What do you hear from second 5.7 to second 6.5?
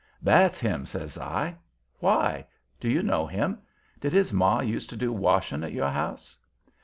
your house?"